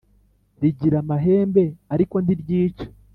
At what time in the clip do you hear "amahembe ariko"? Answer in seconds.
1.03-2.15